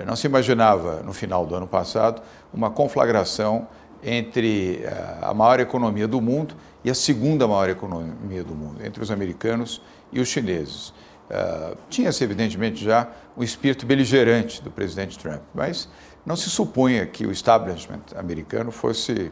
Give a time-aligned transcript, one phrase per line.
[0.06, 2.22] Não se imaginava, no final do ano passado,
[2.54, 3.68] uma conflagração
[4.04, 6.54] entre eh, a maior economia do mundo
[6.84, 9.82] e a segunda maior economia do mundo, entre os americanos
[10.12, 10.90] e os chineses.
[11.28, 15.90] Uh, Tinha-se, evidentemente, já o espírito beligerante do presidente Trump, mas
[16.24, 19.32] não se supunha que o establishment americano fosse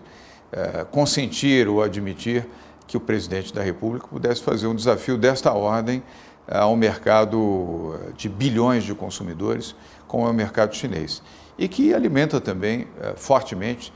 [0.51, 2.47] uh, consentir ou admitir
[2.87, 6.03] que o presidente da República pudesse fazer um desafio desta ordem
[6.47, 9.75] eh, ao mercado eh, de bilhões de consumidores,
[10.07, 11.23] como é o mercado chinês,
[11.57, 13.93] e que alimenta também eh, fortemente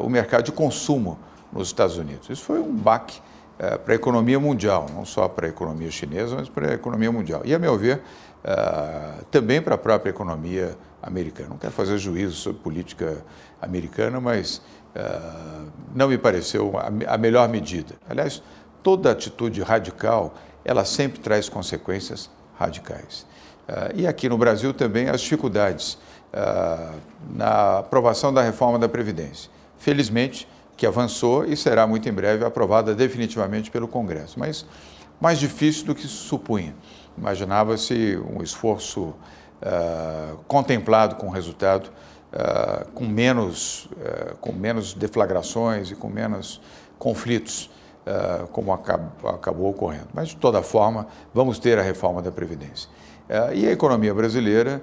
[0.00, 1.18] o mercado de consumo
[1.52, 2.30] nos Estados Unidos.
[2.30, 3.20] Isso foi um baque
[3.84, 7.42] para a economia mundial, não só para a economia chinesa, mas para a economia mundial.
[7.44, 8.00] E, a meu ver,
[9.30, 11.50] também para a própria economia americana.
[11.50, 13.22] Não quero fazer juízo sobre política
[13.60, 14.62] americana, mas
[15.94, 16.72] não me pareceu
[17.06, 17.94] a melhor medida.
[18.08, 18.42] Aliás,
[18.82, 20.34] toda atitude radical,
[20.64, 23.26] ela sempre traz consequências radicais.
[23.68, 25.94] Uh, e aqui no Brasil também as dificuldades
[26.34, 26.98] uh,
[27.30, 29.50] na aprovação da reforma da Previdência.
[29.78, 30.46] Felizmente,
[30.76, 34.66] que avançou e será muito em breve aprovada definitivamente pelo Congresso, mas
[35.20, 36.74] mais difícil do que se supunha.
[37.16, 39.14] Imaginava-se um esforço
[40.48, 41.90] contemplado com resultado
[42.32, 46.60] uh, com, menos, uh, com menos deflagrações e com menos
[46.98, 47.70] conflitos,
[48.06, 50.08] uh, como acab acabou ocorrendo.
[50.14, 52.88] Mas, de toda forma, vamos ter a reforma da Previdência.
[53.54, 54.82] e a economia brasileira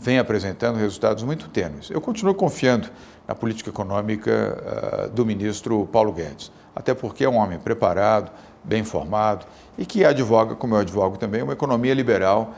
[0.00, 1.90] vem apresentando resultados muito tênues.
[1.90, 2.88] Eu continuo confiando
[3.28, 8.30] na política econômica do ministro Paulo Guedes, até porque é um homem preparado,
[8.62, 9.44] bem informado
[9.76, 12.54] e que advoga, como eu advogo também, uma economia liberal,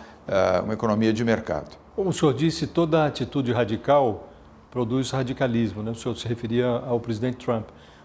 [0.65, 1.77] uma economia de mercado.
[1.97, 4.29] Como o senhor disse, toda atitude radical
[4.71, 5.93] produz radicalismo, né?
[5.93, 7.65] o senhor se referia ao presidente Trump.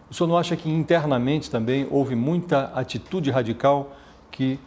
[0.10, 3.94] O senhor não acha que internamente também houve muita atitude radical
[4.32, 4.58] que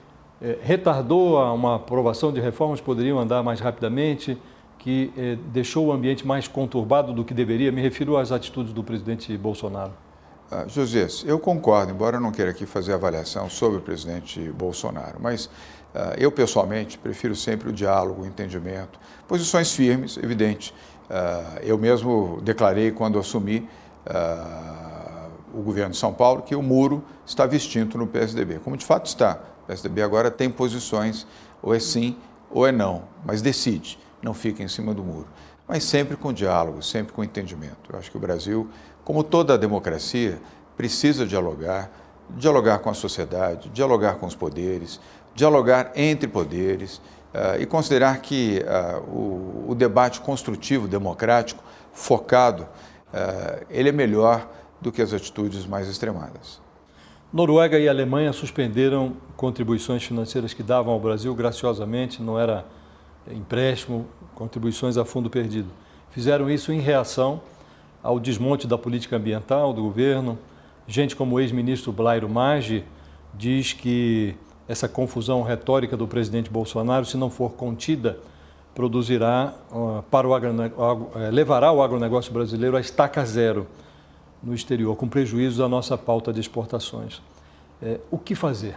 [0.42, 4.36] eh, retardou uma aprovação de reformas que poderiam andar mais rapidamente,
[4.78, 7.72] que eh, deixou o ambiente mais conturbado do que deveria?
[7.72, 10.03] Me refiro às atitudes do presidente Bolsonaro.
[10.50, 15.16] Ah, José, eu concordo, embora eu não queira aqui fazer avaliação sobre o presidente Bolsonaro,
[15.18, 15.48] mas
[15.94, 18.98] ah, eu, pessoalmente, prefiro sempre o diálogo, o entendimento.
[19.26, 20.74] Posições firmes, evidente.
[21.08, 23.68] Ah, eu mesmo declarei, quando assumi
[25.54, 29.06] o governo de São Paulo, que o muro está extinto no PSDB, como de fato
[29.06, 29.40] está.
[29.62, 31.26] O PSDB agora tem posições,
[31.62, 32.14] ou é sim
[32.50, 35.26] ou é não, mas decide, não fica em cima do muro.
[35.66, 37.90] Mas sempre com diálogo, sempre com entendimento.
[37.90, 38.68] Eu acho que o Brasil,
[39.04, 40.38] como toda democracia,
[40.76, 41.90] precisa dialogar,
[42.30, 45.00] dialogar com a sociedade, dialogar com os poderes,
[45.34, 46.98] dialogar entre poderes
[47.34, 51.62] uh, e considerar que uh, o, o, debate construtivo, democrático,
[51.92, 54.48] focado, uh, ele é melhor
[54.80, 56.62] do que as atitudes mais extremadas.
[57.32, 62.64] Noruega e Alemanha suspenderam contribuições financeiras que davam ao Brasil graciosamente, não era
[63.28, 65.68] empréstimo, contribuições a fundo perdido.
[66.10, 67.40] Fizeram isso em reação
[68.02, 70.38] ao desmonte da política ambiental do governo.
[70.86, 72.84] Gente como o ex-ministro Blairo Maggi
[73.32, 74.36] diz que
[74.68, 78.18] essa confusão retórica do presidente Bolsonaro, se não for contida,
[78.74, 79.54] produzirá
[80.10, 83.66] para o agronegócio, eh, levará o agronegócio brasileiro a estaca zero
[84.42, 87.22] no exterior, com prejuízo da nossa pauta de exportações.
[87.82, 88.76] É, o que fazer?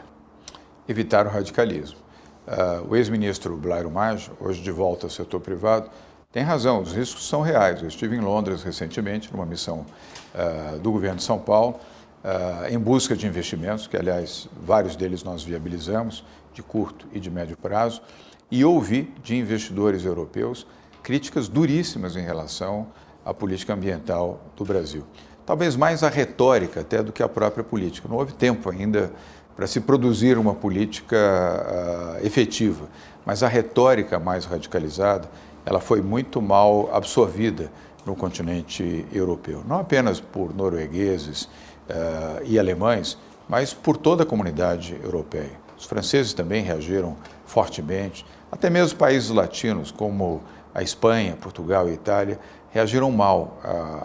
[0.87, 1.97] Evitar o radicalismo.
[2.47, 5.89] Uh, o ex-ministro Blairo Maggi, hoje de volta ao setor privado,
[6.31, 7.81] tem razão, os riscos são reais.
[7.81, 9.85] Eu estive em Londres recentemente, numa missão
[10.33, 11.77] uh, do governo de São Paulo,
[12.23, 16.23] uh, em busca de investimentos, que, aliás, vários deles nós viabilizamos,
[16.53, 18.01] de curto e de médio prazo,
[18.49, 20.65] e ouvi de investidores europeus
[21.03, 22.87] críticas duríssimas em relação
[23.25, 25.03] à política ambiental do Brasil.
[25.45, 28.07] Talvez mais a retórica até do que a própria política.
[28.07, 29.11] Não houve tempo ainda
[29.57, 32.87] para se produzir uma política uh, efetiva,
[33.25, 35.27] mas a retórica mais radicalizada,
[35.65, 37.71] ela foi muito mal absorvida
[38.05, 43.17] no continente europeu, não apenas por noruegueses uh, e alemães,
[43.49, 45.59] mas por toda a comunidade europeia.
[45.75, 50.43] Os franceses também reagiram fortemente, até mesmo países latinos, como
[50.73, 52.39] a Espanha, Portugal e Itália,
[52.69, 53.57] reagiram mal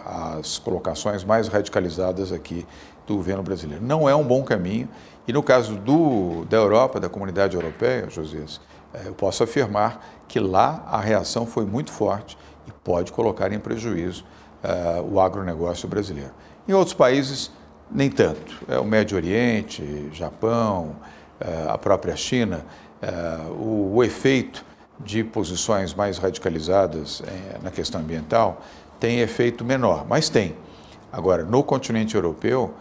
[0.05, 2.65] às colocações mais radicalizadas aqui
[3.05, 3.83] do governo brasileiro.
[3.83, 4.87] Não é um bom caminho.
[5.27, 8.43] E no caso do, da Europa, da comunidade europeia, José,
[8.93, 13.59] é, eu posso afirmar que lá a reação foi muito forte e pode colocar em
[13.59, 14.25] prejuízo
[14.63, 16.31] uh, o agronegócio brasileiro.
[16.67, 17.51] Em outros países,
[17.91, 18.61] nem tanto.
[18.67, 20.95] É o Médio Oriente, Japão,
[21.39, 22.65] uh, a própria China,
[23.01, 24.65] uh, o, o efeito
[24.99, 27.21] de posições mais radicalizadas
[27.61, 28.61] na questão ambiental
[28.99, 30.55] tem efeito menor, mas tem.
[31.11, 32.73] Agora, no continente europeu,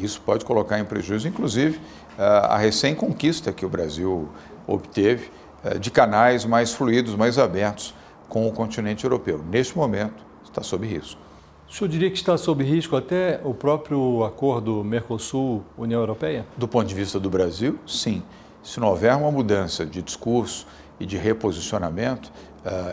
[0.00, 4.28] isso pode colocar em prejuízo, inclusive, uh, a recém-conquista que o Brasil
[4.66, 5.30] obteve
[5.64, 7.94] uh, de canais mais fluidos, mais abertos
[8.28, 9.42] com o continente europeu.
[9.50, 11.20] Neste momento, está sob risco.
[11.68, 16.46] O senhor diria que está sob risco até o próprio acordo Mercosul-União Europeia?
[16.56, 18.22] Do ponto de vista do Brasil, sim.
[18.62, 20.66] Se não houver uma mudança de discurso,
[21.00, 22.30] e de reposicionamento,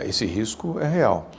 [0.06, 1.30] esse risco é real.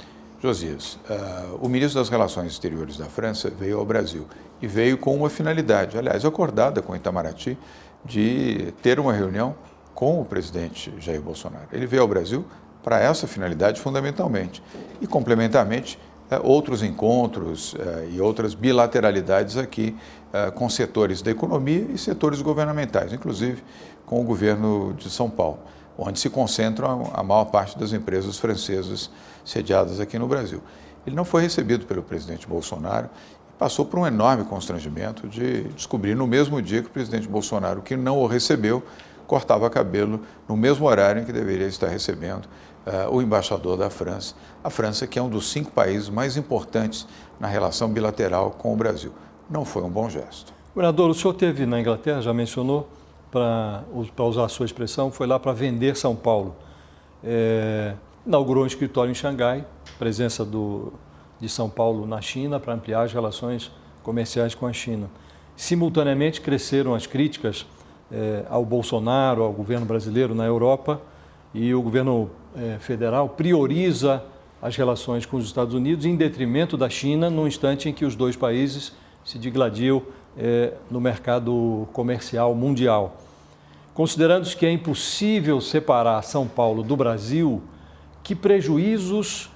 [0.42, 4.26] Josias, uh, o ministro das Relações Exteriores da França veio ao Brasil
[4.60, 7.58] e veio com uma finalidade, aliás, acordada com Itamaraty,
[8.04, 9.54] de ter uma reunião
[9.94, 11.66] com o presidente Jair Bolsonaro.
[11.72, 12.44] Ele veio ao Brasil
[12.82, 14.62] para essa finalidade fundamentalmente
[15.00, 15.98] e complementarmente
[16.30, 17.74] uh, outros encontros
[18.12, 19.96] e outras bilateralidades aqui
[20.54, 23.64] com setores da economia e setores governamentais, inclusive
[24.04, 25.60] com o governo de São Paulo
[25.98, 29.10] onde se concentram a maior parte das empresas francesas
[29.44, 30.60] sediadas aqui no Brasil.
[31.06, 33.08] Ele não foi recebido pelo presidente Bolsonaro
[33.48, 37.80] e passou por um enorme constrangimento de descobrir no mesmo dia que o presidente Bolsonaro,
[37.80, 38.82] que não o recebeu,
[39.26, 42.46] cortava cabelo no mesmo horário em que deveria estar recebendo
[42.86, 44.34] uh, o embaixador da França.
[44.62, 47.06] A França, que é um dos cinco países mais importantes
[47.38, 49.12] na relação bilateral com o Brasil.
[49.50, 50.52] Não foi um bom gesto.
[50.74, 52.88] Governador, o senhor teve na Inglaterra, já mencionou,
[53.36, 56.56] para usar a sua expressão, foi lá para vender São Paulo.
[57.22, 57.94] É,
[58.26, 59.66] inaugurou um escritório em Xangai,
[59.98, 60.94] presença do,
[61.38, 63.70] de São Paulo na China para ampliar as relações
[64.02, 65.10] comerciais com a China.
[65.54, 67.66] Simultaneamente cresceram as críticas
[68.10, 70.98] é, ao Bolsonaro, ao governo brasileiro na Europa
[71.52, 74.24] e o governo é, federal prioriza
[74.62, 78.16] as relações com os Estados Unidos em detrimento da China, no instante em que os
[78.16, 80.02] dois países se digladiam
[80.38, 83.25] é, no mercado comercial mundial.
[83.96, 87.62] Considerando que é impossível separar São Paulo do Brasil,
[88.22, 89.50] que prejuízos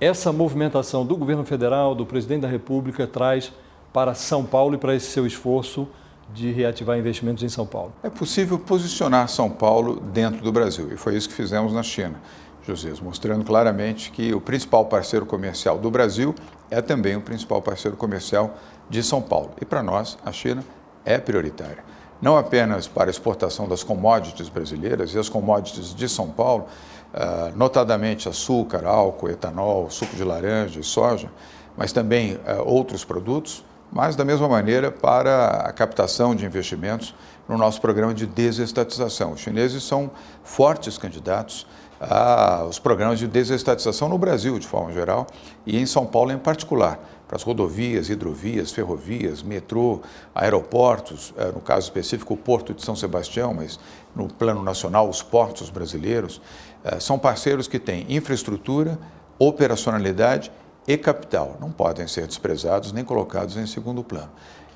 [0.00, 3.52] essa movimentação do governo federal, do presidente da República, traz
[3.92, 5.86] para São Paulo e para esse seu esforço
[6.34, 7.92] de reativar investimentos em São Paulo?
[8.02, 12.20] É possível posicionar São Paulo dentro do Brasil, e foi isso que fizemos na China.
[12.66, 16.34] José, mostrando claramente que o principal parceiro comercial do Brasil
[16.68, 18.56] é também o principal parceiro comercial
[18.90, 19.52] de São Paulo.
[19.60, 20.64] E para nós, a China
[21.04, 21.84] é prioritária.
[22.20, 26.66] Não apenas para exportação das commodities brasileiras e as commodities de São Paulo,
[27.12, 31.30] ah, notadamente açúcar, álcool, etanol, suco de laranja e soja,
[31.76, 37.14] mas também ah, outros produtos, mas da mesma maneira para a captação de investimentos
[37.48, 39.32] no nosso programa de desestatização.
[39.32, 40.10] Os chineses são
[40.42, 41.66] fortes candidatos
[42.00, 45.26] aos programas de desestatização no Brasil, de forma geral,
[45.64, 50.00] e em São Paulo em particular, para as rodovias, hidrovias, ferrovias, metrô,
[50.34, 53.80] aeroportos, eh, no caso específico o Porto de São Sebastião, mas
[54.14, 56.40] no plano nacional os portos brasileiros,
[56.84, 58.96] eh, são parceiros que têm infraestrutura,
[59.38, 60.52] operacionalidade
[60.86, 61.56] e capital.
[61.60, 64.30] Não podem ser desprezados nem colocados em segundo plano.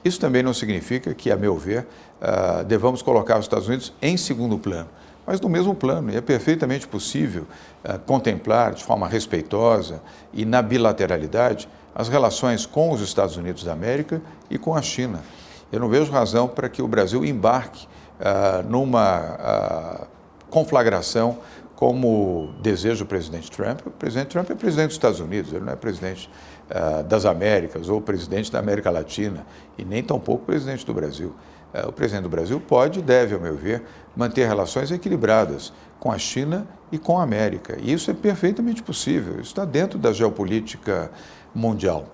[0.04, 1.86] Isso também não significa que, a meu ver,
[2.20, 4.88] eh, devamos colocar os Estados Unidos em segundo plano
[5.26, 6.10] mas no mesmo plano.
[6.10, 7.46] E é perfeitamente possível
[7.84, 13.72] uh, contemplar de forma respeitosa e na bilateralidade as relações com os Estados Unidos da
[13.72, 15.20] América e com a China.
[15.72, 17.86] Eu não vejo razão para que o Brasil embarque
[18.20, 20.06] uh, numa uh,
[20.48, 21.38] conflagração
[21.76, 23.80] como deseja o presidente Trump.
[23.86, 26.30] O presidente Trump é presidente dos Estados Unidos, ele não é presidente
[26.70, 29.46] uh, das Américas ou presidente da América Latina
[29.78, 31.34] e nem tampouco presidente do Brasil.
[31.72, 33.82] Uh, o presidente do Brasil pode e deve, ao meu ver,
[34.16, 37.76] manter relações equilibradas com a China e com a América.
[37.80, 41.10] E isso é perfeitamente possível, isso está dentro da geopolítica
[41.54, 42.06] mundial.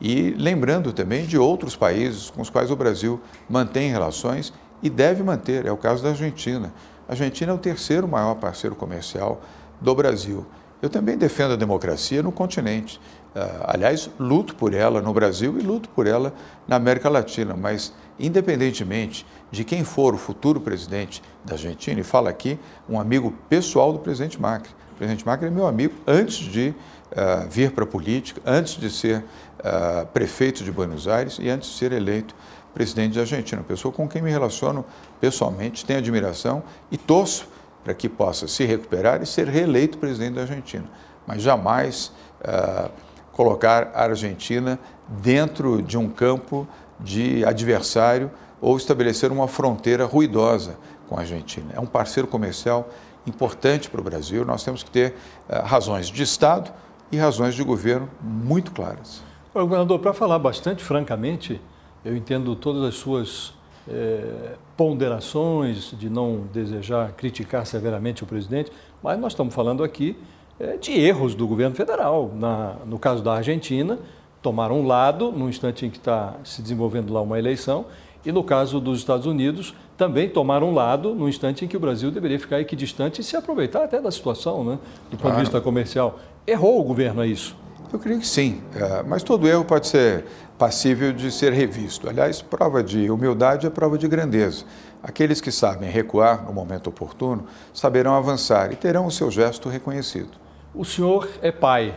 [0.00, 4.52] E lembrando também de outros países com os quais o Brasil mantém relações
[4.82, 6.72] e deve manter, é o caso da Argentina.
[7.06, 9.42] A Argentina é o terceiro maior parceiro comercial
[9.80, 10.46] do Brasil.
[10.80, 12.98] Eu também defendo a democracia no continente.
[13.34, 16.32] Uh, aliás, luto por ela no Brasil e luto por ela
[16.66, 22.30] na América Latina, mas independentemente de quem for o futuro presidente da Argentina, e fala
[22.30, 22.58] aqui
[22.88, 24.70] um amigo pessoal do presidente Macri.
[24.92, 26.74] O presidente Macri é meu amigo antes de
[27.10, 31.70] uh, vir para a política, antes de ser uh, prefeito de Buenos Aires e antes
[31.70, 32.34] de ser eleito
[32.74, 34.84] presidente da Argentina, pessoa com quem me relaciono
[35.20, 37.48] pessoalmente, tenho admiração e torço
[37.82, 40.84] para que possa se recuperar e ser reeleito presidente da Argentina.
[41.26, 42.12] Mas jamais
[42.42, 42.90] uh,
[43.32, 46.68] colocar a Argentina dentro de um campo
[47.02, 48.30] de adversário
[48.60, 50.76] ou estabelecer uma fronteira ruidosa
[51.08, 51.72] com a Argentina.
[51.74, 52.88] É um parceiro comercial
[53.26, 54.44] importante para o Brasil.
[54.44, 55.14] Nós temos que ter
[55.48, 56.70] uh, razões de Estado
[57.10, 59.22] e razões de governo muito claras.
[59.52, 61.60] Governador, para falar bastante francamente,
[62.04, 63.52] eu entendo todas as suas
[63.88, 68.70] é, ponderações de não desejar criticar severamente o presidente,
[69.02, 70.16] mas nós estamos falando aqui
[70.58, 72.30] é, de erros do governo federal.
[72.34, 73.98] Na, no caso da Argentina,
[74.42, 77.86] tomaram um lado no instante em que está se desenvolvendo lá uma eleição,
[78.24, 81.80] e no caso dos Estados Unidos, também tomaram um lado no instante em que o
[81.80, 84.78] Brasil deveria ficar equidistante e se aproveitar até da situação, né,
[85.10, 86.18] do ponto de vista comercial.
[86.46, 87.56] Errou o governo a isso?
[87.92, 90.24] Eu creio que sim, é, mas todo erro pode ser
[90.56, 92.08] passível de ser revisto.
[92.08, 94.64] Aliás, prova de humildade é prova de grandeza.
[95.02, 100.30] Aqueles que sabem recuar no momento oportuno saberão avançar e terão o seu gesto reconhecido.
[100.74, 101.96] O senhor é pai,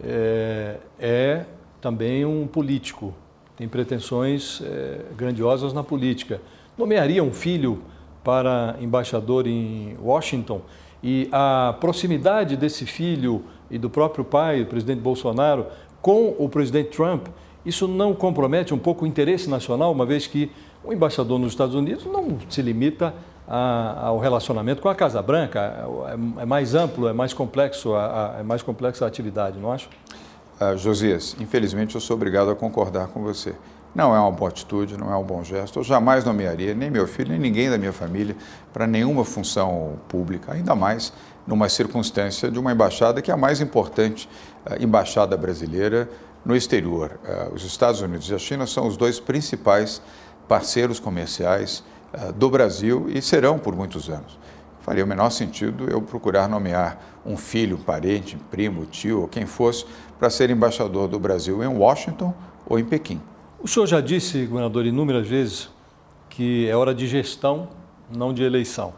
[0.00, 1.44] é, é
[1.82, 3.12] também um político,
[3.56, 6.40] tem pretensões é, grandiosas na política.
[6.78, 7.82] Nomearia um filho
[8.24, 10.62] para embaixador em Washington
[11.02, 15.66] e a proximidade desse filho e do próprio pai, o presidente Bolsonaro,
[16.00, 17.26] com o presidente Trump,
[17.66, 20.50] isso não compromete um pouco o interesse nacional, uma vez que
[20.84, 23.12] o embaixador nos Estados Unidos não se limita
[23.46, 25.84] a, ao relacionamento com a Casa Branca,
[26.38, 27.92] é, é mais amplo, é mais complexo,
[28.38, 29.88] é mais complexa a atividade, não acho?
[30.62, 33.52] Uh, Josias, infelizmente eu sou obrigado a concordar com você.
[33.92, 35.80] Não é uma boa atitude, não é um bom gesto.
[35.80, 38.36] Eu jamais nomearia nem meu filho, nem ninguém da minha família
[38.72, 41.12] para nenhuma função pública, ainda mais
[41.46, 44.28] numa circunstância de uma embaixada que é a mais importante
[44.64, 46.08] uh, embaixada brasileira
[46.44, 47.18] no exterior.
[47.24, 50.00] Uh, os Estados Unidos e a China são os dois principais
[50.46, 51.82] parceiros comerciais
[52.36, 54.38] do Brasil e serão por muitos anos.
[54.82, 59.46] Faria o menor sentido eu procurar nomear um filho, um parente, primo, tio ou quem
[59.46, 59.86] fosse
[60.18, 62.34] para ser embaixador do Brasil em Washington
[62.66, 63.20] ou em Pequim.
[63.62, 65.70] O senhor já disse, governador, inúmeras vezes
[66.28, 67.68] que é hora de gestão,
[68.10, 68.92] não de eleição.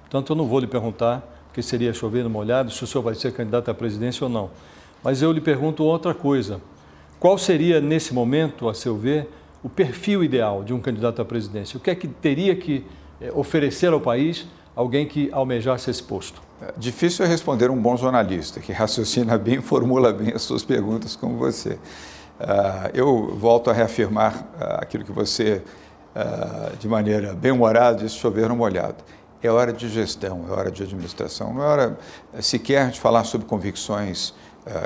[0.00, 3.14] Portanto, eu não vou lhe perguntar, que seria chover no molhado, se o senhor vai
[3.14, 4.50] ser candidato à presidência ou não.
[5.02, 6.62] Mas eu lhe pergunto outra coisa.
[7.20, 9.28] Qual seria, nesse momento, a seu ver,
[9.62, 11.76] o perfil ideal de um candidato à presidência?
[11.76, 12.86] O que é que teria que
[13.20, 16.42] eh, oferecer ao país alguém que almejasse esse posto?
[16.60, 21.16] É, difícil é responder um bom jornalista, que raciocina bem, formula bem as suas perguntas
[21.16, 21.78] como você.
[22.38, 25.62] Uh, eu volto a reafirmar uh, aquilo que você,
[26.14, 28.96] uh, de maneira bem humorada, disse chover no molhado.
[29.42, 31.98] É hora de gestão, é hora de administração, não é hora
[32.40, 34.34] sequer de falar sobre convicções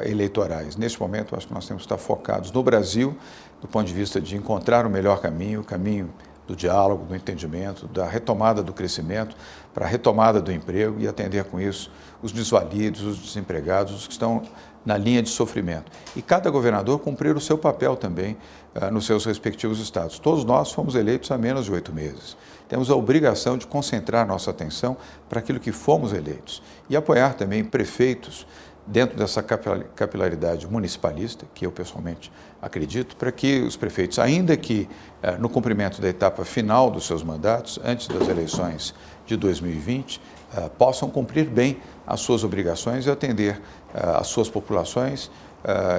[0.04, 0.76] eleitorais.
[0.76, 3.16] Neste momento, acho que nós temos que estar focados no Brasil,
[3.62, 6.10] do ponto de vista de encontrar o melhor caminho, o caminho
[6.50, 9.36] do diálogo, do entendimento, da retomada do crescimento,
[9.72, 14.12] para a retomada do emprego e atender com isso os desvalidos, os desempregados, os que
[14.12, 14.42] estão
[14.84, 15.92] na linha de sofrimento.
[16.16, 18.36] E cada governador cumprir o seu papel também
[18.74, 20.18] uh, nos seus respectivos estados.
[20.18, 22.36] Todos nós fomos eleitos há menos de oito meses.
[22.68, 24.96] Temos a obrigação de concentrar nossa atenção
[25.28, 28.44] para aquilo que fomos eleitos e apoiar também prefeitos
[28.86, 34.88] dentro dessa capilaridade municipalista, que eu pessoalmente acredito, para que os prefeitos, ainda que
[35.22, 38.94] uh, no cumprimento da etapa final dos seus mandatos, antes das eleições
[39.26, 43.56] de 2020, uh, possam cumprir bem as suas obrigações e atender
[43.94, 45.30] uh, as suas populações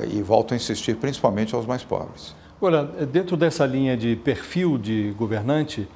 [0.10, 2.36] e volto a insistir principalmente aos mais pobres.
[2.58, 5.88] Agora, dentro dessa linha de perfil de governante,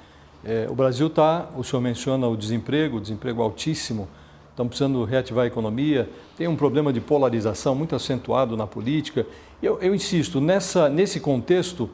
[0.45, 4.07] eh, o Brasil está, o senhor menciona o desemprego, o desemprego altíssimo,
[4.55, 9.27] estamos precisando reativar a economia, tem um problema de polarização muito acentuado na política.
[9.61, 11.89] Eu, eu insisto, nessa, nesse contexto,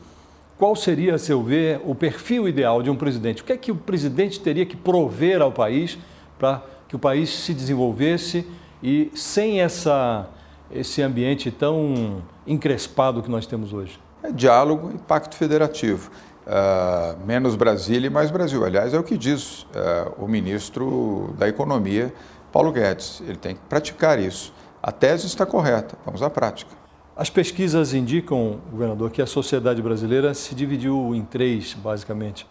[0.60, 3.41] qual seria, a seu ver, o perfil ideal de um presidente?
[3.41, 5.98] O que é que o presidente teria que prover ao país
[6.38, 8.46] para que o país se desenvolvesse
[8.84, 10.30] e sem essa,
[10.70, 14.00] esse ambiente tão encrespado que nós temos hoje?
[14.22, 16.12] É diálogo e pacto federativo.
[16.46, 18.63] Uh, menos Brasília e mais Brasil.
[18.63, 22.13] Aliás, é o que diz uh, o ministro da Economia,
[22.51, 23.22] Paulo Guedes.
[23.22, 24.53] Ele tem que praticar isso.
[24.81, 26.72] A tese está correta, vamos à prática.
[27.15, 32.48] As pesquisas indicam, governador, que a sociedade brasileira se dividiu em três, basicamente.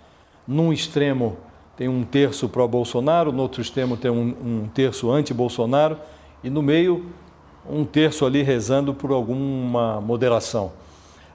[0.46, 1.38] Num extremo
[1.76, 5.96] tem um terço pró-Bolsonaro, no outro extremo tem um, um terço anti-Bolsonaro
[6.44, 7.06] e no meio
[7.68, 10.72] um terço ali rezando por alguma moderação.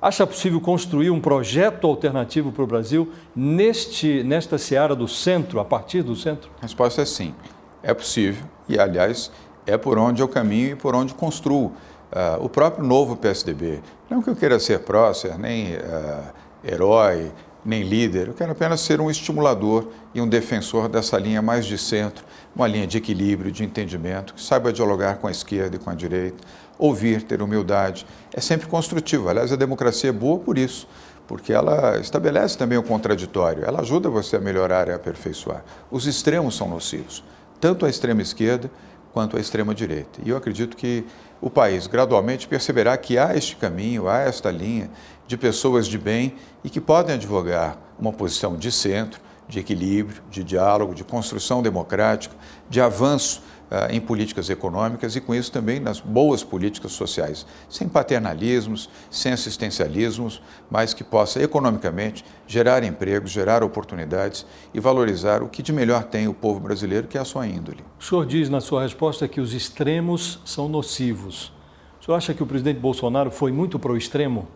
[0.02, 5.66] Acha possível construir um projeto alternativo para o Brasil neste, nesta seara do centro, a
[5.66, 6.50] partir do centro?
[6.60, 7.34] A resposta é sim.
[7.82, 9.32] É possível e, aliás,
[9.66, 11.74] é por onde eu caminho e por onde construo.
[12.12, 13.82] Uh, o próprio novo PSDB.
[14.10, 16.24] Não que eu queira ser prócer, nem uh,
[16.64, 17.32] herói,
[17.66, 21.80] nem líder, eu quero apenas ser um estimulador e um defensor dessa linha mais de
[21.80, 22.24] centro,
[22.56, 25.96] uma linha de equilíbrio, de entendimento, que saiba dialogar com a esquerda e com a
[25.96, 26.38] direita,
[26.78, 28.06] ouvir, ter humildade.
[28.32, 29.30] É sempre construtivo.
[29.30, 30.88] Aliás, a democracia é boa por isso,
[31.28, 35.64] porque ela estabelece também o contraditório, ela ajuda você a melhorar e aperfeiçoar.
[35.90, 37.24] Os extremos são nocivos,
[37.66, 38.70] tanto a extrema esquerda
[39.12, 40.22] quanto a extrema direita.
[40.24, 41.04] E eu acredito que
[41.42, 44.88] o país gradualmente perceberá que há este caminho, há esta linha
[45.26, 50.44] de pessoas de bem e que podem advogar uma posição de centro, de equilíbrio, de
[50.44, 52.36] diálogo, de construção democrática,
[52.70, 53.42] de avanço
[53.90, 60.42] em políticas econômicas e, com isso, também nas boas políticas sociais, sem paternalismos, sem assistencialismos,
[60.70, 66.28] mas que possa economicamente gerar empregos, gerar oportunidades e valorizar o que de melhor tem
[66.28, 67.84] o povo brasileiro, que é a sua índole.
[68.00, 71.52] O senhor diz na sua resposta que os extremos são nocivos.
[72.00, 74.48] O senhor acha que o presidente Bolsonaro foi muito para o extremo?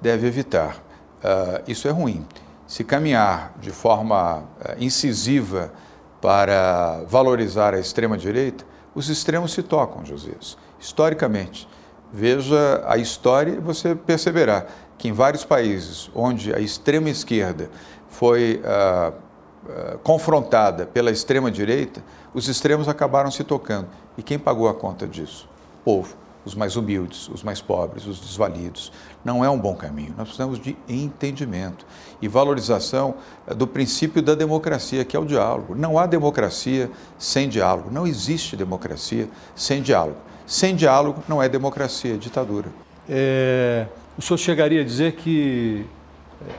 [0.00, 0.76] deve evitar.
[1.22, 2.24] Uh, isso é ruim.
[2.66, 4.44] Se caminhar de forma uh,
[4.78, 5.72] incisiva
[6.20, 8.64] para valorizar a extrema-direita,
[8.94, 11.68] os extremos se tocam, Josias, historicamente.
[12.12, 14.66] Veja a história e você perceberá
[14.98, 17.70] que em vários países onde a extrema-esquerda
[18.08, 22.02] foi uh, confrontada pela extrema-direita,
[22.34, 23.88] os extremos acabaram se tocando.
[24.18, 25.48] E quem pagou a conta disso?
[25.80, 26.16] O povo
[26.50, 28.92] os mais humildes, os mais pobres, os desvalidos.
[29.24, 30.12] Não é um bom caminho.
[30.16, 31.86] Nós precisamos de entendimento
[32.20, 33.14] e valorização
[33.46, 35.74] eh, do princípio da democracia, que é o diálogo.
[35.74, 37.90] Não há democracia sem diálogo.
[37.90, 40.18] Não existe democracia sem diálogo.
[40.46, 42.68] Sem diálogo não é democracia, é ditadura.
[43.08, 43.86] É,
[44.18, 45.86] o senhor chegaria a dizer que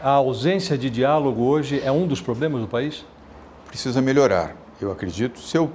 [0.02, 3.06] a ausência de diálogo hoje é um dos problemas do país?
[3.68, 4.56] Precisa melhorar.
[4.80, 5.70] Eu acredito, se eu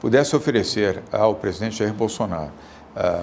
[0.00, 2.50] pudesse oferecer ao presidente Jair Bolsonaro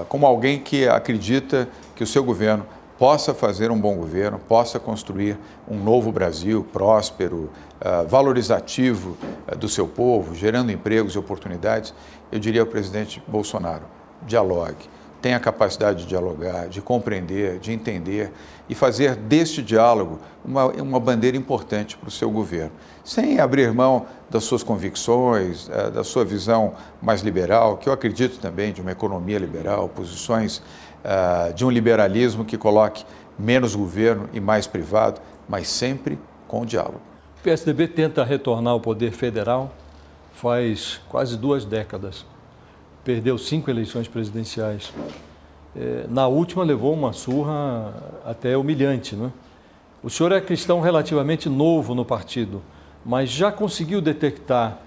[0.08, 2.66] como alguém que acredita que o seu governo
[2.98, 7.50] possa fazer um bom governo, possa construir um novo Brasil próspero,
[7.80, 9.16] uh, valorizativo
[9.48, 11.94] uh, do seu povo, gerando empregos e oportunidades,
[12.32, 13.84] eu diria ao presidente Bolsonaro:
[14.26, 14.90] dialogue,
[15.22, 18.32] tenha a capacidade de dialogar, de compreender, de entender
[18.68, 22.72] e fazer deste diálogo uma, uma bandeira importante para o seu governo,
[23.08, 28.38] sem abrir mão das suas convicções, eh, da sua visão mais liberal, que eu acredito
[28.38, 33.06] também de uma economia liberal, posições uh, de um liberalismo que coloque
[33.39, 37.00] menos governo e mais privado, mas sempre com diálogo.
[37.39, 39.72] O PSDB tenta retornar ao poder federal
[40.34, 42.26] faz quase duas décadas.
[43.06, 44.91] Perdeu cinco eleições presidenciais.
[45.74, 47.93] É, na última levou uma surra
[48.26, 49.15] até humilhante.
[49.15, 49.32] Né?
[50.04, 52.62] O senhor é cristão relativamente novo no partido,
[53.06, 54.80] mas já conseguiu detectar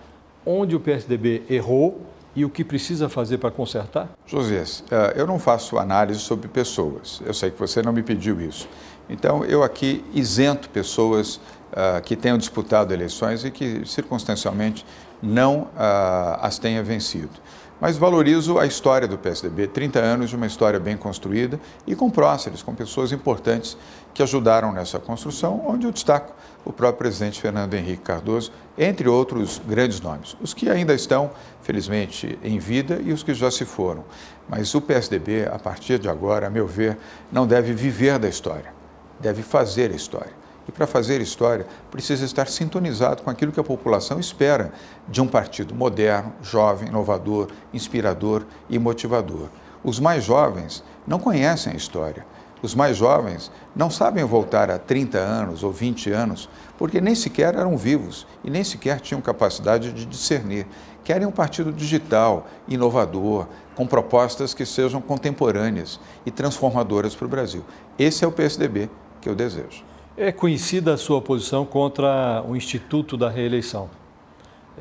[0.45, 2.01] onde o PSDB errou
[2.35, 4.09] e o que precisa fazer para consertar?
[4.27, 7.21] Josias, é, eu não faço análise sobre pessoas.
[7.25, 8.69] Eu sei que você não me pediu isso.
[9.09, 14.87] Então, eu aqui isento pessoas uh, que tenham disputado eleições e que, circunstancialmente,
[15.21, 17.41] não uh, as tenha vencido
[17.81, 22.11] mas valorizo a história do PSDB, 30 anos de uma história bem construída e com
[22.11, 23.77] próceres, com pessoas importantes
[24.13, 29.61] que ajudaram nessa construção, onde eu destaco o próprio presidente Fernando Henrique Cardoso, entre outros
[29.67, 31.31] grandes nomes, os que ainda estão,
[31.63, 34.05] felizmente, em vida e os que já se foram.
[34.49, 36.99] Mas o PSDB, a partir de agora, a meu ver,
[37.31, 38.73] não deve viver da história,
[39.19, 40.41] deve fazer a história.
[40.69, 44.73] E para fazer história, precisa estar sintonizado com aquilo que a população espera
[45.09, 49.49] de um partido moderno, jovem, inovador, inspirador e motivador.
[49.83, 52.25] Os mais jovens não conhecem a história.
[52.63, 57.55] Os mais jovens não sabem voltar a 30 anos ou 20 anos, porque nem sequer
[57.55, 60.67] eram vivos e nem sequer tinham capacidade de discernir.
[61.03, 67.65] Querem um partido digital, inovador, com propostas que sejam contemporâneas e transformadoras para o Brasil.
[67.99, 69.83] Esse é o PSDB que eu desejo.
[70.17, 73.89] É conhecida a sua posição contra o Instituto da Reeleição.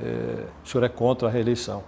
[0.02, 1.84] É, o senhor é contra a reeleição.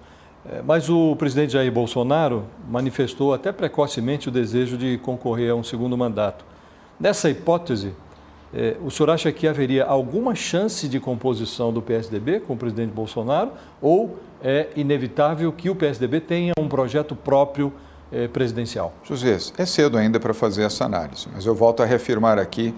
[0.49, 5.63] É, mas o presidente Jair Bolsonaro manifestou até precocemente o desejo de concorrer a um
[5.63, 6.43] segundo mandato.
[6.99, 7.93] Nessa hipótese,
[8.53, 12.91] é, o senhor acha que haveria alguma chance de composição do PSDB com o presidente
[12.91, 13.51] Bolsonaro
[13.81, 17.71] ou é inevitável que o PSDB tenha um projeto próprio
[18.11, 18.93] é, presidencial?
[19.03, 22.73] José, é cedo ainda para fazer essa análise, mas eu volto a reafirmar aqui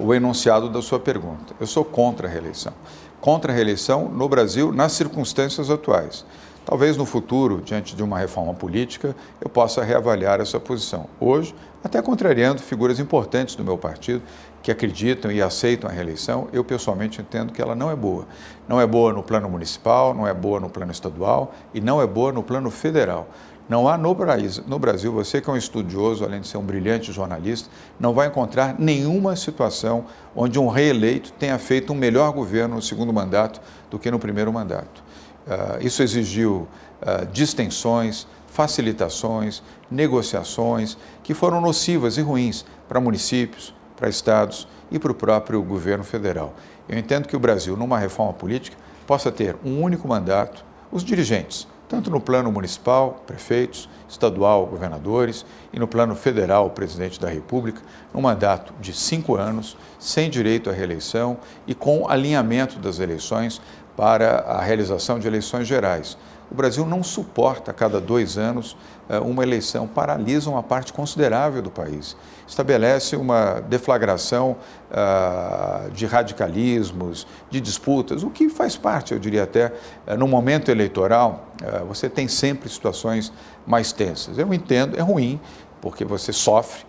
[0.00, 1.54] o enunciado da sua pergunta.
[1.60, 2.72] Eu sou contra a reeleição.
[3.20, 6.24] Contra a reeleição no Brasil nas circunstâncias atuais.
[6.68, 11.06] Talvez no futuro, diante de uma reforma política, eu possa reavaliar essa posição.
[11.18, 14.20] Hoje, até contrariando figuras importantes do meu partido
[14.62, 18.26] que acreditam e aceitam a reeleição, eu pessoalmente entendo que ela não é boa.
[18.68, 22.06] Não é boa no plano municipal, não é boa no plano estadual e não é
[22.06, 23.28] boa no plano federal.
[23.66, 26.62] Não há no Brasil, no Brasil, você que é um estudioso, além de ser um
[26.62, 30.04] brilhante jornalista, não vai encontrar nenhuma situação
[30.36, 33.58] onde um reeleito tenha feito um melhor governo no segundo mandato
[33.90, 35.07] do que no primeiro mandato.
[35.48, 36.68] Uh, isso exigiu
[37.00, 45.10] uh, distensões, facilitações, negociações que foram nocivas e ruins para municípios, para estados e para
[45.10, 46.54] o próprio governo federal.
[46.86, 51.66] Eu entendo que o Brasil, numa reforma política, possa ter um único mandato, os dirigentes,
[51.88, 57.80] tanto no plano municipal, prefeitos, estadual, governadores, e no plano federal, presidente da República,
[58.14, 63.60] um mandato de cinco anos, sem direito à reeleição e com alinhamento das eleições
[63.98, 66.16] para a realização de eleições gerais.
[66.48, 68.76] O Brasil não suporta a cada dois anos
[69.08, 72.16] eh, uma eleição, paralisa uma parte considerável do país.
[72.46, 74.56] Estabelece uma deflagração
[74.90, 79.72] uh, de radicalismos, de disputas, o que faz parte, eu diria até,
[80.06, 83.32] uh, no momento eleitoral, uh, você tem sempre situações
[83.66, 84.38] mais tensas.
[84.38, 85.38] Eu entendo, é ruim,
[85.82, 86.86] porque você sofre,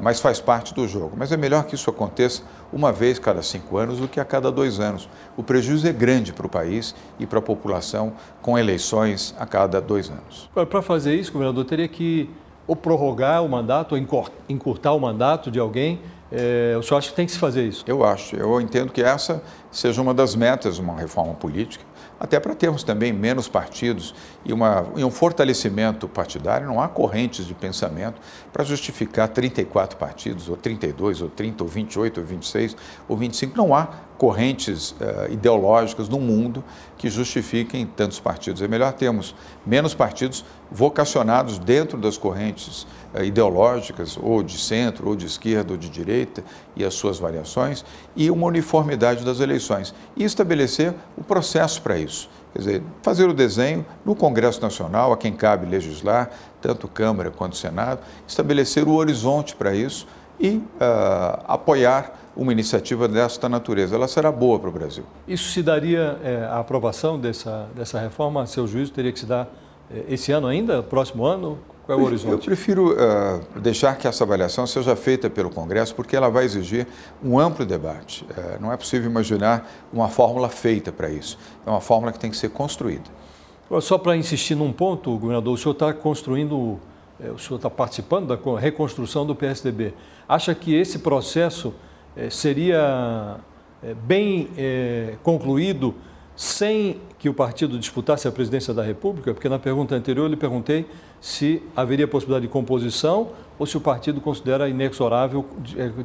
[0.00, 1.12] mas faz parte do jogo.
[1.16, 2.42] Mas é melhor que isso aconteça
[2.72, 5.08] uma vez cada cinco anos do que a cada dois anos.
[5.36, 9.80] O prejuízo é grande para o país e para a população com eleições a cada
[9.80, 10.48] dois anos.
[10.54, 12.30] Para fazer isso, governador, teria que
[12.66, 16.00] ou prorrogar o mandato, ou encurtar o mandato de alguém.
[16.30, 17.84] É, o senhor acha que tem que se fazer isso?
[17.86, 18.36] Eu acho.
[18.36, 21.84] Eu entendo que essa seja uma das metas de uma reforma política
[22.22, 24.14] até para termos também menos partidos
[24.44, 26.66] e, uma, e um fortalecimento partidário.
[26.66, 28.20] Não há correntes de pensamento
[28.52, 32.76] para justificar 34 partidos, ou 32, ou 30, ou 28, ou 26,
[33.08, 33.56] ou 25.
[33.56, 36.62] Não há correntes uh, ideológicas no mundo
[36.96, 38.62] que justifiquem tantos partidos.
[38.62, 39.34] É melhor termos
[39.66, 45.76] menos partidos vocacionados dentro das correntes uh, ideológicas, ou de centro, ou de esquerda, ou
[45.76, 46.44] de direita,
[46.76, 49.92] e as suas variações, e uma uniformidade das eleições.
[50.16, 52.30] E estabelecer o processo para isso.
[52.52, 57.56] Quer dizer, fazer o desenho no Congresso Nacional, a quem cabe legislar, tanto Câmara quanto
[57.56, 60.06] Senado, estabelecer o horizonte para isso
[60.38, 60.62] e uh,
[61.46, 63.94] apoiar uma iniciativa desta natureza.
[63.94, 65.04] Ela será boa para o Brasil.
[65.26, 69.48] Isso se daria, é, a aprovação dessa, dessa reforma, seu juízo, teria que se dar
[69.90, 71.58] é, esse ano ainda, próximo ano?
[71.86, 72.32] Qual é o horizonte?
[72.32, 76.86] Eu prefiro uh, deixar que essa avaliação seja feita pelo Congresso, porque ela vai exigir
[77.22, 78.24] um amplo debate.
[78.24, 81.36] Uh, não é possível imaginar uma fórmula feita para isso.
[81.66, 83.10] É uma fórmula que tem que ser construída.
[83.80, 86.78] Só para insistir num ponto, governador, o senhor está construindo,
[87.18, 89.94] o senhor está participando da reconstrução do PSDB.
[90.28, 91.72] Acha que esse processo
[92.14, 93.38] eh, seria
[93.82, 94.50] eh, bem
[95.22, 95.94] concluído
[96.36, 99.32] sem que o partido disputasse a presidência da República?
[99.32, 100.86] Porque na pergunta anterior eu lhe perguntei
[101.20, 105.46] se haveria possibilidade de composição ou se o partido considera inexorável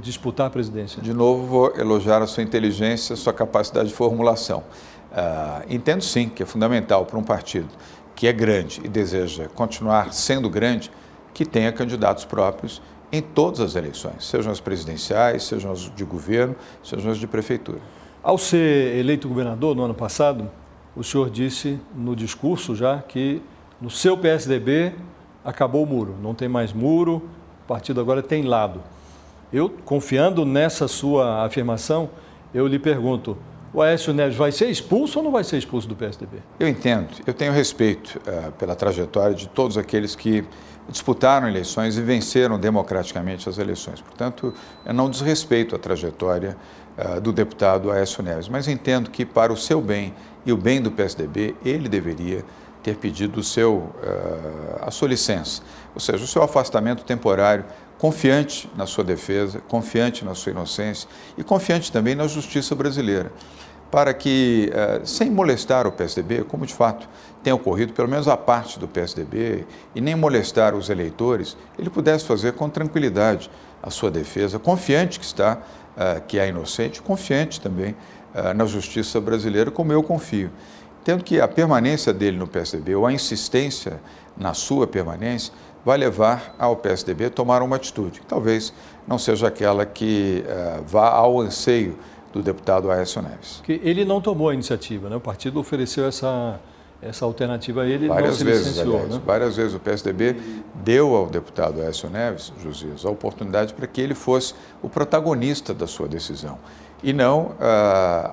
[0.01, 1.01] disputar a presidência.
[1.01, 4.63] De novo, vou elogiar a sua inteligência, a sua capacidade de formulação.
[5.11, 7.69] Uh, entendo sim que é fundamental para um partido
[8.15, 10.91] que é grande e deseja continuar sendo grande
[11.33, 16.55] que tenha candidatos próprios em todas as eleições, sejam as presidenciais, sejam as de governo,
[16.83, 17.79] sejam as de prefeitura.
[18.27, 20.51] Ao ser eleito governador no ano passado,
[20.93, 23.41] o senhor disse no discurso já que
[23.79, 24.91] no seu PSDB
[25.45, 27.23] acabou o muro, não tem mais muro,
[27.63, 28.83] o partido agora tem lado.
[29.49, 32.09] Eu, confiando nessa sua afirmação,
[32.53, 33.37] eu lhe pergunto,
[33.73, 36.39] o Aécio Neves vai ser expulso ou não vai ser expulso do PSDB?
[36.59, 40.43] Eu entendo, eu tenho respeito uh, pela trajetória de todos aqueles que
[40.89, 44.02] disputaram eleições e venceram democraticamente as eleições.
[44.02, 44.54] Portanto,
[44.86, 46.56] eu não desrespeito a trajetória
[46.97, 50.13] uh, do deputado Aécio Neves, mas entendo que, para o seu bem
[50.45, 52.43] e o bem do PSDB, ele deveria
[52.82, 55.62] ter pedido o seu, uh, a sua licença,
[55.93, 57.65] ou seja, o seu afastamento temporário,
[57.97, 63.32] confiante na sua defesa, confiante na sua inocência e confiante também na justiça brasileira
[63.91, 67.08] para que, eh, sem molestar o PSDB, como de fato
[67.47, 72.25] tem ocorrido, pelo menos a parte do PSDB, e nem molestar os eleitores, ele pudesse
[72.25, 73.49] fazer com tranquilidade
[73.81, 75.60] a sua defesa, confiante que está
[76.27, 77.95] que é inocente, confiante também
[78.53, 80.51] na justiça brasileira, como eu confio.
[81.05, 84.01] Tendo que a permanência dele no PSDB, ou a insistência
[84.36, 85.53] na sua permanência,
[85.86, 88.73] vai levar ao PSDB a tomar uma atitude, que talvez
[89.07, 91.97] não seja aquela que uh, vá ao anseio
[92.33, 93.62] do deputado Aécio Neves.
[93.63, 95.15] Que ele não tomou a iniciativa, né?
[95.15, 96.60] o partido ofereceu essa,
[97.01, 99.21] essa alternativa a ele várias não vezes, aliás, né?
[99.25, 100.36] Várias vezes o PSDB
[100.75, 105.86] deu ao deputado Aécio Neves, Josias, a oportunidade para que ele fosse o protagonista da
[105.86, 106.57] sua decisão
[107.03, 107.55] e não uh,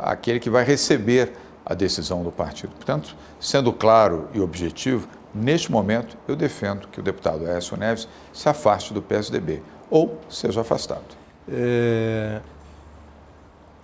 [0.03, 1.33] aquele que vai receber
[1.66, 2.72] a decisão do partido.
[2.74, 8.48] Portanto, sendo claro e objetivo, Neste momento, eu defendo que o deputado Aécio Neves se
[8.48, 11.03] afaste do PSDB ou seja afastado.
[11.48, 12.40] É...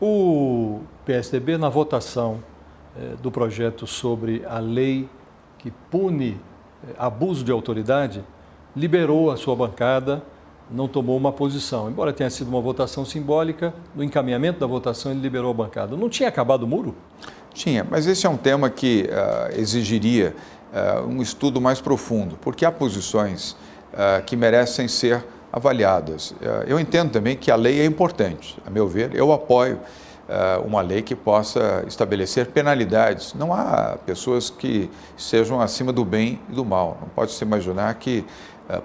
[0.01, 2.41] O PSDB, na votação
[3.23, 5.09] do projeto sobre a lei
[5.61, 6.41] que pune
[6.89, 8.25] é, abuso de autoridade,
[8.75, 10.23] liberou a sua bancada,
[10.71, 11.91] não tomou uma posição.
[11.91, 15.97] Embora tenha sido uma votação simbólica, no encaminhamento da votação ele liberou a bancada.
[15.97, 16.95] Não tinha acabado o muro?
[17.53, 20.35] Tinha, mas esse é um tema que uh, exigiria
[20.73, 23.53] uh, um estudo mais profundo, porque há posições
[23.93, 26.33] uh, que merecem ser avaliadas.
[26.69, 29.81] eu entendo também que a lei é importante, a meu ver, eu apoio
[30.65, 33.35] uma lei que possa estabelecer penalidades.
[33.35, 36.99] Não há pessoas que sejam acima do bem e do mal.
[37.01, 38.25] Não pode se imaginar que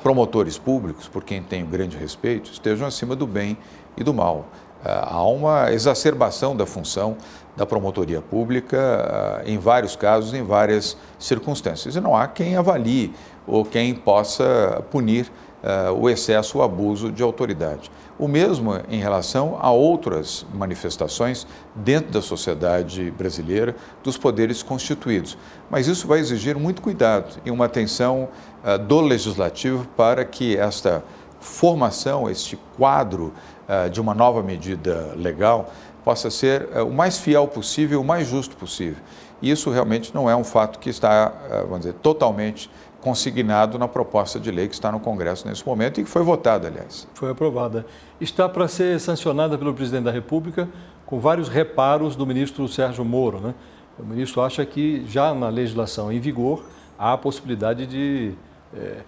[0.02, 3.58] promotores públicos, por quem tenho grande respeito, estejam acima do bem
[3.96, 4.46] e do mal.
[4.84, 7.18] Há uma exacerbação da função
[7.56, 11.96] da promotoria pública em vários casos, em várias circunstâncias.
[11.96, 13.14] E não há quem avalie
[13.48, 15.32] ou quem possa punir
[15.66, 17.92] uh, o excesso, o abuso de autoridade.
[18.18, 25.38] O mesmo em relação a outras manifestações dentro da sociedade brasileira dos poderes constituídos.
[25.70, 28.30] Mas isso vai exigir muito cuidado e uma atenção
[28.64, 31.04] uh, do legislativo para que esta
[31.40, 33.34] formação, este quadro
[33.68, 35.72] uh, de uma nova medida legal,
[36.04, 39.02] possa ser o mais fiel possível, o mais justo possível.
[39.42, 42.70] Isso realmente não é um fato que está, vamos dizer, totalmente
[43.06, 46.68] consignado na proposta de lei que está no Congresso nesse momento e que foi votada,
[46.68, 47.08] aliás.
[47.14, 47.86] Foi aprovada.
[48.20, 50.68] Está para ser sancionada pelo presidente da República
[51.06, 53.40] com vários reparos do ministro Sérgio Moro.
[53.40, 53.54] Né?
[54.00, 56.66] O ministro acha que já na legislação em vigor
[56.98, 58.34] há a possibilidade de
[58.76, 59.02] é,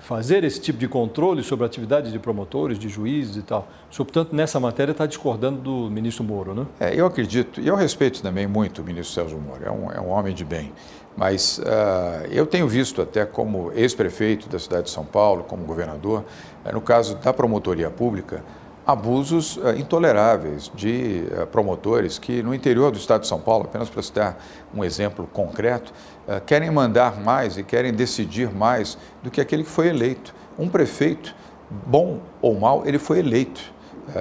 [0.00, 3.68] fazer esse tipo de controle sobre a atividade de promotores, de juízes e tal.
[3.90, 6.66] O senhor, portanto, nessa matéria está discordando do ministro Moro, né?
[6.80, 10.00] É, eu acredito, e eu respeito também muito o ministro Sérgio Moro, é um, é
[10.00, 10.72] um homem de bem,
[11.16, 16.24] mas uh, eu tenho visto até como ex-prefeito da cidade de São Paulo, como governador,
[16.64, 18.42] uh, no caso da promotoria pública,
[18.86, 23.90] abusos uh, intoleráveis de uh, promotores que, no interior do estado de São Paulo, apenas
[23.90, 24.38] para citar
[24.72, 25.92] um exemplo concreto,
[26.28, 30.32] uh, querem mandar mais e querem decidir mais do que aquele que foi eleito.
[30.56, 31.34] Um prefeito,
[31.68, 33.74] bom ou mal, ele foi eleito.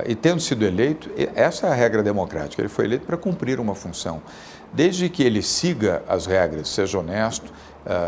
[0.07, 3.75] E tendo sido eleito, essa é a regra democrática, ele foi eleito para cumprir uma
[3.75, 4.19] função.
[4.73, 7.53] Desde que ele siga as regras, seja honesto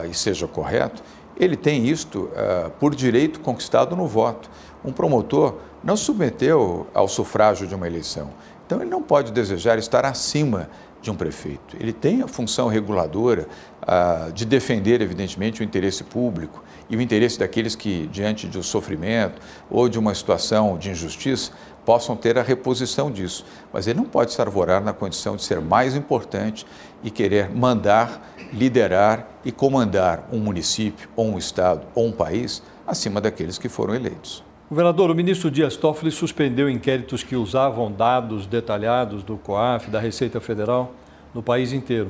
[0.10, 1.04] e seja correto,
[1.40, 2.32] ele tem isto
[2.80, 4.50] por direito conquistado no voto.
[4.84, 8.30] Um promotor não submeteu ao sufrágio de uma eleição.
[8.66, 10.70] Então, ele não pode desejar estar acima
[11.02, 11.78] de um prefeito.
[11.80, 13.48] Ele tem a função reguladora
[13.82, 18.64] ah, de defender, evidentemente, o interesse público e o interesse daqueles que, diante de um
[18.64, 21.52] sofrimento ou de uma situação de injustiça,
[21.86, 23.46] possam ter a reposição disso.
[23.72, 26.66] Mas ele não pode se arvorar na condição de ser mais importante
[27.02, 33.22] e querer mandar, liderar e comandar um município, ou um estado, ou um país acima
[33.22, 34.47] daqueles que foram eleitos.
[34.70, 40.42] Governador, o ministro Dias Toffoli suspendeu inquéritos que usavam dados detalhados do COAF, da Receita
[40.42, 40.92] Federal,
[41.34, 42.10] no país inteiro.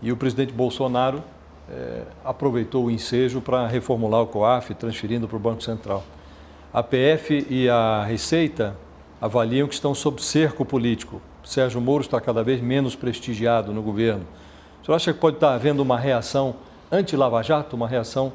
[0.00, 1.20] E o presidente Bolsonaro
[1.68, 6.04] eh, aproveitou o ensejo para reformular o COAF, transferindo para o Banco Central.
[6.72, 8.76] A PF e a Receita
[9.20, 11.20] avaliam que estão sob cerco político.
[11.42, 14.24] Sérgio Moro está cada vez menos prestigiado no governo.
[14.80, 16.54] O senhor acha que pode estar havendo uma reação
[16.92, 18.32] anti-Lava Jato, uma reação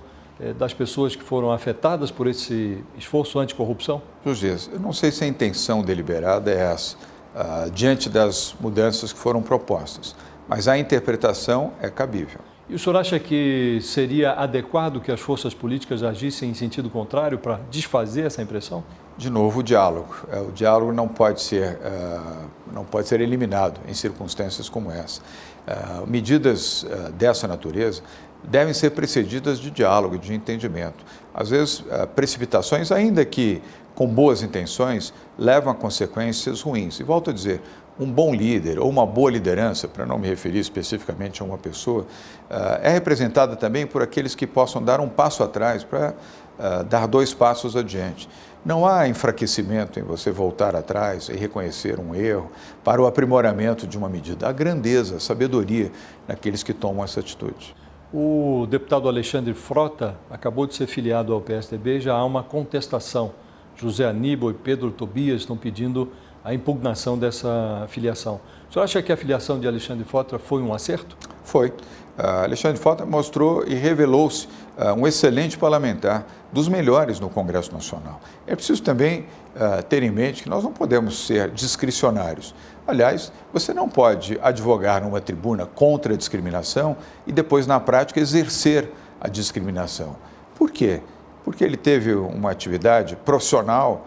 [0.52, 4.02] das pessoas que foram afetadas por esse esforço anticorrupção?
[4.26, 6.98] José, eu não sei se a intenção deliberada é essa,
[7.36, 10.16] uh, diante das mudanças que foram propostas,
[10.48, 12.42] mas a interpretação é cabível.
[12.70, 17.38] E o senhor acha que seria adequado que as forças políticas agissem em sentido contrário
[17.38, 18.84] para desfazer essa impressão?
[19.18, 20.16] De novo, o diálogo.
[20.32, 25.22] É, o diálogo não pode ser, uh, não pode ser eliminado em circunstâncias como essa.
[25.68, 28.02] Uh, medidas uh, dessa natureza
[28.44, 31.04] devem ser precedidas de diálogo, de entendimento.
[31.34, 33.62] Às vezes, eh, precipitações, ainda que
[33.96, 37.00] com boas intenções, levam a consequências ruins.
[37.00, 37.62] E volto a dizer,
[38.00, 42.08] um bom líder ou uma boa liderança, para não me referir especificamente a uma pessoa,
[42.50, 46.16] eh, é representada também por aqueles que possam dar um passo atrás para
[46.60, 48.28] eh, dar dois passos adiante.
[48.66, 52.50] Não há enfraquecimento em você voltar atrás e reconhecer um erro
[52.84, 54.48] para o aprimoramento de uma medida.
[54.48, 55.92] Há grandeza, sabedoria
[56.28, 57.76] naqueles que tomam essa atitude.
[58.15, 63.32] O deputado Alexandre Frota acabou de ser filiado ao PSDB, já há uma contestação.
[63.76, 66.12] José Aníbal e Pedro Tobias estão pedindo
[66.43, 68.39] a impugnação dessa filiação.
[68.69, 71.17] O senhor acha que a filiação de Alexandre Frota foi um acerto?
[71.43, 71.73] Foi.
[72.17, 74.47] Uh, Alexandre Frota mostrou e revelou-se
[74.78, 78.21] uh, um excelente parlamentar, dos melhores no Congresso Nacional.
[78.45, 79.21] É preciso também
[79.56, 82.54] uh, ter em mente que nós não podemos ser discricionários.
[82.86, 86.95] Aliás, você não pode advogar numa tribuna contra a discriminação
[87.26, 90.15] e depois, na prática, exercer a discriminação.
[90.56, 91.02] Por quê?
[91.43, 94.06] Porque ele teve uma atividade profissional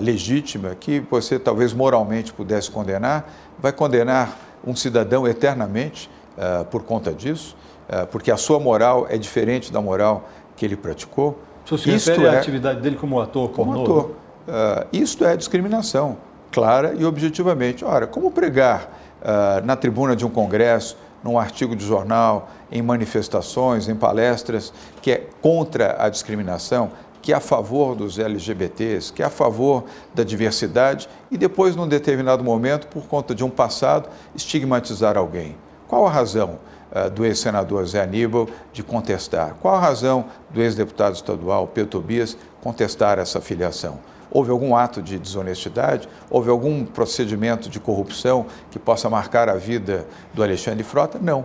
[0.00, 7.12] legítima que você talvez moralmente pudesse condenar, vai condenar um cidadão eternamente uh, por conta
[7.12, 7.56] disso,
[7.88, 11.38] uh, porque a sua moral é diferente da moral que ele praticou.
[11.70, 14.10] O se refere é, à atividade dele como ator Como ator.
[14.92, 16.18] isto é discriminação
[16.52, 17.84] clara e objetivamente.
[17.84, 18.92] Ora, como pregar
[19.22, 25.10] uh, na tribuna de um congresso, num artigo de jornal, em manifestações, em palestras, que
[25.10, 26.90] é contra a discriminação,
[27.22, 31.86] que é a favor dos LGBTs, que é a favor da diversidade e depois, num
[31.86, 35.56] determinado momento, por conta de um passado, estigmatizar alguém.
[35.92, 36.58] Qual a razão
[36.90, 39.56] uh, do ex-senador Zé Aníbal de contestar?
[39.60, 43.98] Qual a razão do ex-deputado estadual Pedro Tobias contestar essa filiação?
[44.30, 46.08] Houve algum ato de desonestidade?
[46.30, 51.18] Houve algum procedimento de corrupção que possa marcar a vida do Alexandre Frota?
[51.20, 51.44] Não.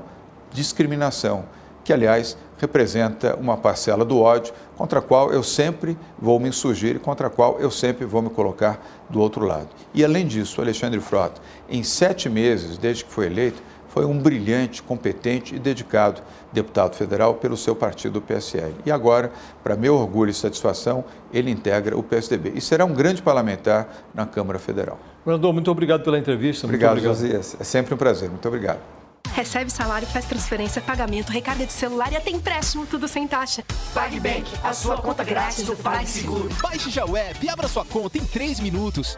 [0.53, 1.43] Discriminação,
[1.83, 6.95] que, aliás, representa uma parcela do ódio contra a qual eu sempre vou me insurgir
[6.95, 9.67] e contra a qual eu sempre vou me colocar do outro lado.
[9.93, 13.61] E, além disso, Alexandre Frota, em sete meses desde que foi eleito,
[13.97, 16.21] foi um brilhante, competente e dedicado
[16.53, 18.75] deputado federal pelo seu partido, o PSL.
[18.85, 19.31] E agora,
[19.63, 24.27] para meu orgulho e satisfação, ele integra o PSDB e será um grande parlamentar na
[24.27, 24.99] Câmara Federal.
[25.25, 26.67] Governador, muito obrigado pela entrevista.
[26.67, 27.15] Obrigado, obrigado.
[27.15, 27.57] Josias.
[27.59, 28.29] É sempre um prazer.
[28.29, 28.77] Muito obrigado.
[29.33, 33.63] Recebe salário, faz transferência, pagamento, recarga de celular e até empréstimo, tudo sem taxa.
[33.95, 36.49] PagBank, a sua conta grátis do PagSeguro.
[36.61, 39.17] Baixe já o app e abra sua conta em 3 minutos.